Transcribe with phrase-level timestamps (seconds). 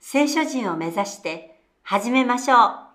[0.00, 2.88] 聖書人を目指して始めましょう。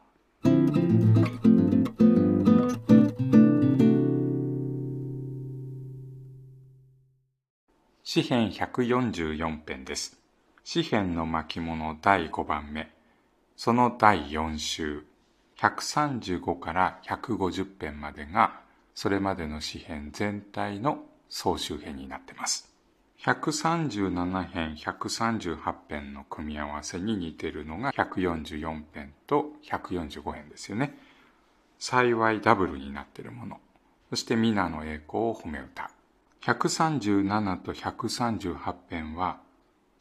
[8.04, 10.20] 詩編144編です。
[10.64, 12.90] 詩編の巻物第5番目。
[13.56, 15.06] その第4週
[15.60, 18.62] 135から150編までが
[18.96, 22.73] それまでの詩編全体の総集編になってます。
[23.24, 25.58] 137編138
[25.88, 30.98] 編の組み合わせに似ているのが144編と145編ですよね。
[31.80, 33.62] 幸いダブルになっているもの。
[34.10, 35.90] そして皆の栄光を褒め歌。
[36.42, 39.38] 137と138編は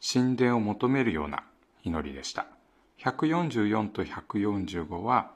[0.05, 1.43] 神殿を求めるような
[1.85, 2.47] 祈りでした。
[2.99, 5.31] 144と145は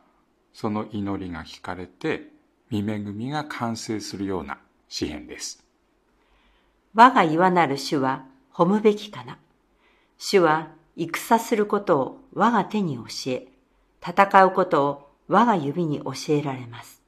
[0.51, 2.27] その祈りが聞かれて
[2.69, 4.57] 見恵みが完成するような
[4.89, 5.66] 詩篇です。
[6.97, 9.37] 我が岩なる主は褒むべきかな。
[10.17, 13.03] 主は戦することを我が手に教
[13.33, 13.47] え、
[14.03, 17.03] 戦うことを我が指に教えられます。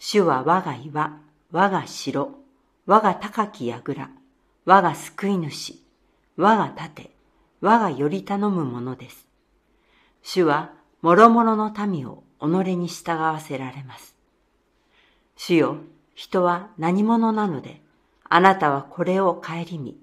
[0.00, 1.20] 主は我が岩、
[1.52, 2.32] 我が城、
[2.84, 4.10] 我が高き櫓、
[4.64, 5.76] 我が救い主、
[6.36, 7.12] 我が盾、
[7.60, 9.28] 我がより頼むものです。
[10.22, 14.16] 主は諸々の民を己に従わせられます。
[15.36, 15.76] 主よ、
[16.16, 17.88] 人は何者なので、
[18.32, 19.98] あなたはこれを顧み、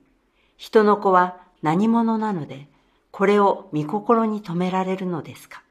[0.58, 2.68] 人の子は何者なので、
[3.12, 5.64] これを見心に留められるのですか。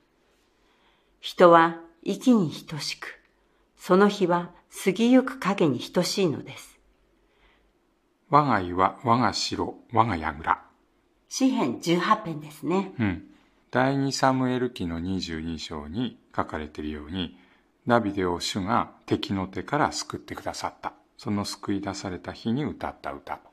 [1.20, 3.20] 人は息に等しく、
[3.76, 4.52] その日は
[4.84, 6.80] 過ぎゆく影に等しいのです。
[8.30, 10.64] 我が岩、我が城、我が櫓。
[11.28, 12.94] 詩編18編ですね。
[12.98, 13.24] うん。
[13.70, 17.38] 第二サムエル記の22章に書かれているように、
[17.86, 20.94] ダビデを主が敵の手から救ってくださった。
[21.16, 23.50] その救い出された日に歌った歌と。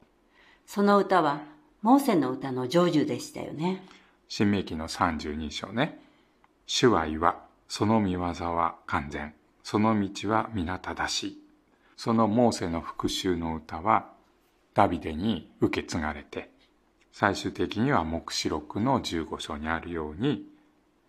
[0.65, 1.41] その歌は、
[1.81, 3.83] モーセの歌の成就でしたよね。
[4.27, 6.01] 新明記の32章ね。
[6.65, 9.33] 主は岩、その見業は完全。
[9.63, 11.43] その道は皆正しい。
[11.95, 14.11] そのモーセの復讐の歌は、
[14.73, 16.51] ダビデに受け継がれて、
[17.11, 20.47] 最終的には黙示録の15章にあるように、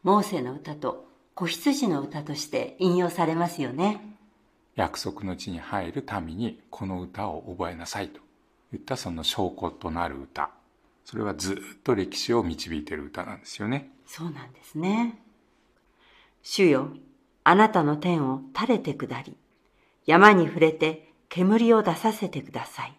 [0.02, 4.13] モーセの歌と子羊の歌として引用されますよね。
[4.76, 8.20] 約束の地に入る民にこの歌を覚えなさいと
[8.72, 10.50] いったその証拠となる歌。
[11.04, 13.90] それはずっと歴史を導いている歌なんですよね。
[14.06, 15.18] そうなんですね。
[16.42, 16.90] 主よ、
[17.44, 19.36] あなたの天を垂れて下り、
[20.06, 22.96] 山に触れて煙を出させてください。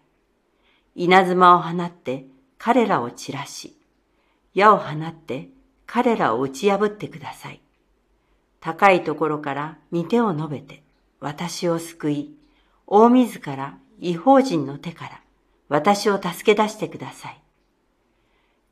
[0.94, 2.26] 稲妻を放って
[2.58, 3.76] 彼らを散らし、
[4.54, 5.50] 矢を放って
[5.84, 7.60] 彼らを打ち破ってください。
[8.60, 10.82] 高いところから御手を述べて
[11.20, 12.34] 私を救い、
[12.86, 15.20] 大水から違法人の手から
[15.68, 17.40] 私を助け出してください。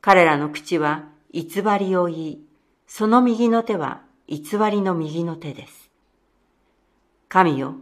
[0.00, 2.44] 彼らの口は偽りを言い、
[2.87, 5.91] その右の手は偽りの右の手です。
[7.28, 7.75] 神よ、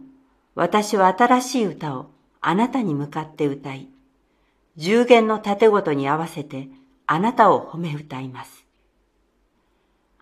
[0.55, 2.07] 私は新しい歌を
[2.41, 3.89] あなたに向かって歌い、
[4.75, 6.69] 十弦の盾ごとに合わせて
[7.05, 8.65] あなたを褒め歌います。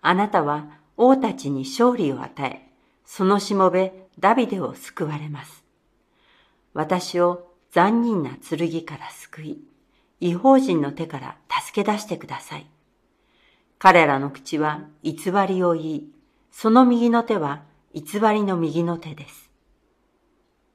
[0.02, 0.66] あなたは
[0.96, 2.68] 王たちに勝利を与え、
[3.06, 5.64] そのしもべダビデを救われます。
[6.74, 9.58] 私を残忍な剣から救い、
[10.20, 12.66] 違法人の手から助け出してください。
[13.78, 15.16] 彼らの口は偽
[15.48, 16.08] りを言い、
[16.50, 17.62] その右の手は
[17.94, 19.50] 偽りの右の手です。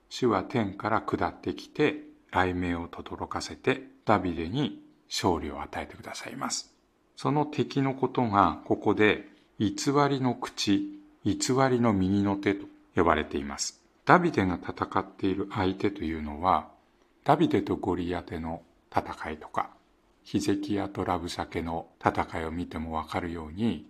[0.09, 6.73] 主は天から下ってきて雷鳴を轟かせてダビデに勝利を与えてくださいます。
[7.15, 9.27] その敵のことがここで
[9.59, 9.75] 偽
[10.09, 11.37] りの口、偽
[11.69, 12.65] りの右の手と
[12.97, 13.81] 呼ばれています。
[14.05, 16.69] ダビデが戦っている相手というのは、
[17.23, 19.69] ダビデとゴリアテの戦いとか、
[20.23, 23.87] ヒゼキヤとラブシャケの戦いを見てもわかるように、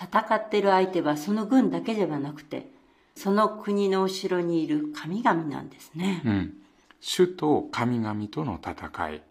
[0.00, 2.70] 戦っている相手はその軍だけではなくて、
[3.14, 6.22] その国の後ろにいる神々なんですね。
[6.24, 6.54] うん。
[7.00, 9.22] 主と神々との戦い、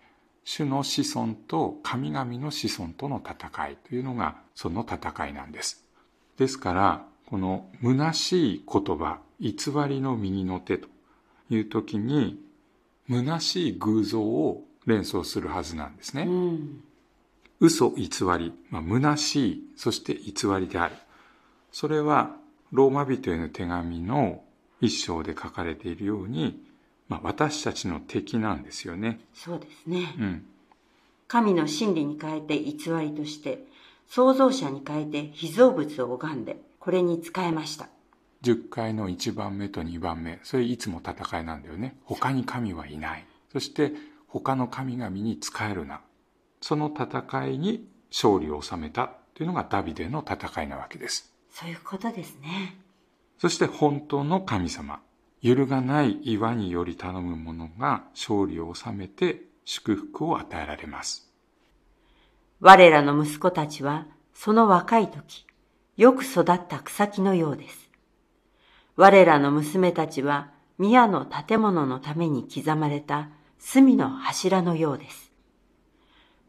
[0.43, 5.85] 主の子孫と神々の子孫との戦いというのがその戦いなんです。
[6.37, 9.53] ですから、この虚しい言葉、偽
[9.87, 10.87] りの右の手と
[11.49, 12.39] いう時に、
[13.09, 16.23] 虚しい偶像を連想するはずなんですね。
[16.23, 16.83] うん。
[17.59, 18.07] 嘘偽
[18.39, 20.95] り、まあ、虚しい、そして偽りである。
[21.71, 22.37] それは、
[22.71, 24.41] ローマ人への手紙の
[24.79, 26.63] 一章で書かれているように、
[27.09, 29.19] まあ、私たちの敵なんですよね。
[29.33, 30.15] そうですね。
[30.17, 30.45] うん。
[31.27, 33.65] 神の真理に変えて偽りとして、
[34.07, 37.89] 創造者に変えて被造物を拝んで、これに使えました。
[38.43, 41.97] 10回の1番目と2番目、それいつも戦いなんだよね。
[42.05, 43.25] 他に神はいない。
[43.51, 43.91] そして
[44.29, 45.99] 他の神々に仕えるな。
[46.61, 51.35] その戦いに勝利を収めたというのがダビデの戦いなわけです。
[51.51, 52.77] そういうことですね。
[53.37, 55.01] そして本当の神様、
[55.41, 61.29] 揺るがない岩により頼む者が勝利を収めて祝福を与えられます。
[62.61, 65.46] 我らの息子たちは、その若い時、
[65.97, 67.89] よく育った草木のようです。
[68.95, 75.31] 我らの娘たちは、宮の建物のために刻まれた隅の柱のようです。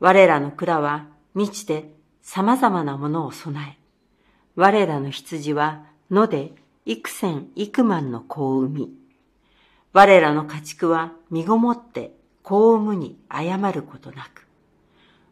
[0.00, 3.79] 我らの蔵は満ちて様々なものを備え、
[4.55, 6.53] 我らの羊は野で
[6.85, 8.91] 幾千幾万の子を産み、
[9.94, 12.12] 我らの家畜は身ごもって
[12.43, 14.47] 子を産むに誤ることなく、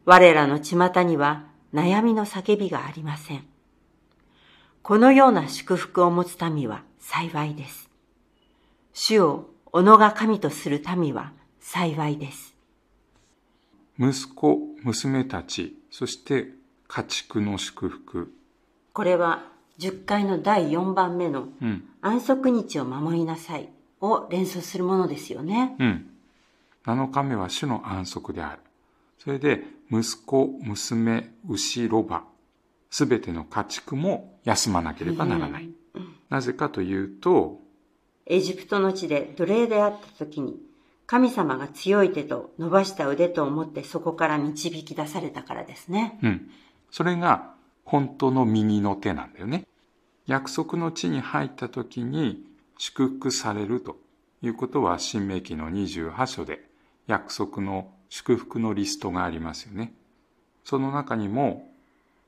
[0.06, 3.55] 我らの巷には悩みの叫びがありません。
[4.86, 7.90] このような祝福を持つ民は幸いです。
[8.92, 12.54] 主を己が神とする民は幸いです。
[13.98, 16.52] 息子、娘たち、そして
[16.86, 18.32] 家畜の祝福。
[18.92, 19.48] これは
[19.80, 21.88] 10回の第4番目のうん。
[22.00, 23.68] 安息日を守りなさい
[24.00, 25.74] を連想するものですよね。
[25.80, 26.10] うん。
[26.84, 28.60] 7日目は主の安息である。
[29.18, 32.22] それで、息子、娘、牛、ロバ、
[32.90, 35.70] すべての家畜も休まなければならない。
[36.28, 37.60] なぜかというと、
[38.26, 40.56] エジプトの地で奴隷であった時に、
[41.06, 46.18] 神様が強い手と伸ばした腕と思ってそこから導き出されたからですね。
[46.22, 46.50] うん。
[46.90, 47.54] それが
[47.84, 49.66] 本当の右の手なんだよね。
[50.26, 52.44] 約束の地に入った時に
[52.78, 53.96] 祝福されると
[54.42, 56.68] いうことは、新明記の28章で
[57.06, 59.94] 約束の祝福のリストがありますよね。
[60.64, 61.70] その中にも、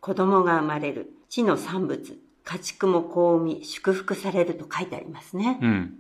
[0.01, 5.59] 子供が生まれる地の産物、家畜も子を産み祝福されると書いてありますね。
[5.61, 5.99] うん。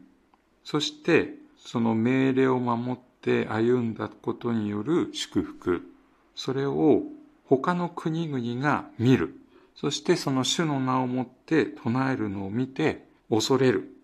[0.64, 5.82] そして、その命令を守って歩んだことによる祝福。
[6.34, 7.02] それを
[7.44, 9.34] 他の国々が見る。
[9.74, 13.94] そしてその主の名をもって唱えるのを見て恐れる。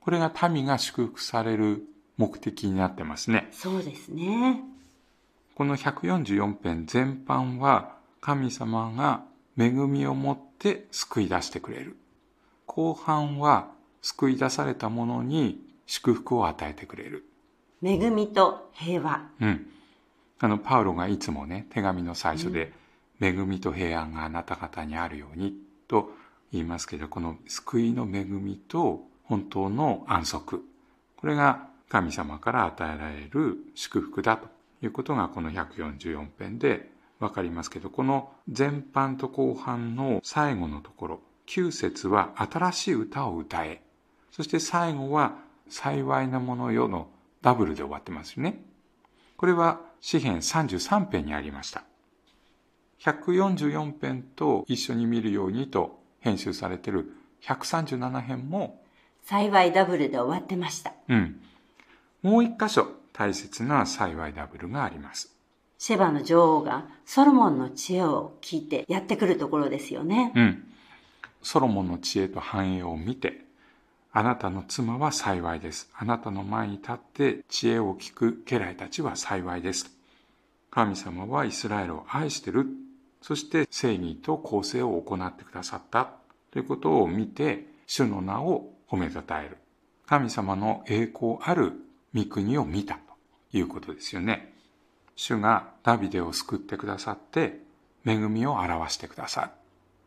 [0.00, 1.84] これが民が祝福される
[2.16, 3.48] 目的になってますね。
[3.52, 4.62] そうですね。
[5.54, 7.95] この144編全般は
[8.26, 9.22] 神様が
[9.56, 11.96] 恵みを持って救い出してくれる。
[12.66, 13.70] 後半は
[14.02, 17.24] 救い出された者に祝福を与えてくれる。
[17.84, 19.28] 恵みと平和。
[19.40, 19.66] うん。
[20.40, 22.72] あの、パウロがいつもね、手紙の最初で、
[23.20, 25.54] 恵みと平安があなた方にあるように
[25.86, 26.10] と
[26.50, 30.64] 言いますけど、この救いの恵みと本当の安息。
[31.16, 34.48] これが神様から与えられる祝福だと
[34.82, 43.82] いうことがこの144編でわかりますけど、この前半と後半の最後のところ、9節は新しい歌を歌え。
[44.30, 47.08] そして最後は幸いなものよの
[47.42, 48.62] ダブルで終わってますよね。
[49.36, 51.84] これは詩編33編にありました。
[53.00, 57.12] 144編と一緒に見るようにと編集されている
[57.42, 58.82] 137編も、
[59.22, 60.92] 幸いダブルで終わってました。
[61.08, 61.40] うん。
[62.22, 65.35] もう一箇所大切な幸いダブルがあります。
[65.78, 70.32] シェバの女王がソロモンの知恵を聞いてやってくるところですよね。
[70.34, 70.64] うん。
[71.42, 73.44] ソロモンの知恵と繁栄を見て、
[74.12, 75.90] あなたの妻は幸いです。
[75.94, 79.90] あなたの前に立って知恵を聞く家来たちは幸いです。
[80.70, 82.66] 神様はイスラエルを愛してる。
[83.20, 86.10] そして正義と公正を行ってくださった。
[86.50, 89.58] ということを見て、主の名を褒めたたえる。
[90.06, 91.72] 神様の栄光ある
[92.14, 93.00] 御国を見たと
[93.52, 94.55] いうことですよね。
[95.16, 97.60] 主がダビデを救ってくださって、
[98.04, 99.50] 恵みを表してくださる。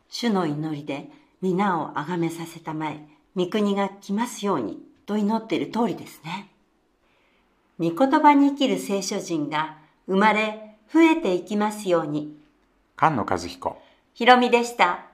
[0.08, 1.10] 主の祈りで
[1.42, 6.50] 皆を崇めさせたまえ、御国が来ますようにと祈っている通りですね。
[7.80, 12.38] 御言葉に生きる聖書人が生まれ増えていきますように。
[12.98, 13.82] 菅野和彦
[14.13, 15.09] ひろみでした。